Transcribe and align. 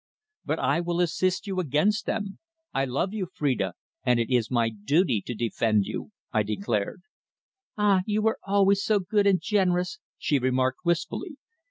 "But 0.45 0.57
I 0.57 0.79
will 0.79 0.99
assist 0.99 1.45
you 1.45 1.59
against 1.59 2.07
them. 2.07 2.39
I 2.73 2.85
love 2.85 3.13
you, 3.13 3.27
Phrida, 3.31 3.73
and 4.03 4.19
it 4.19 4.33
is 4.35 4.49
my 4.49 4.67
duty 4.69 5.21
to 5.27 5.35
defend 5.35 5.85
you," 5.85 6.09
I 6.33 6.41
declared. 6.41 7.03
"Ah! 7.77 8.01
You 8.07 8.23
were 8.23 8.39
always 8.43 8.83
so 8.83 8.97
good 8.97 9.27
and 9.27 9.39
generous," 9.39 9.99
she 10.17 10.39
remarked 10.39 10.79
wistfully. 10.83 11.37